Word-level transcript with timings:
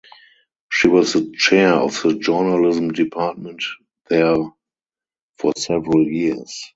She 0.71 0.87
was 0.87 1.13
the 1.13 1.31
chair 1.37 1.75
of 1.75 2.01
the 2.01 2.15
journalism 2.15 2.91
department 2.91 3.63
there 4.09 4.35
for 5.37 5.53
several 5.55 6.07
years. 6.07 6.59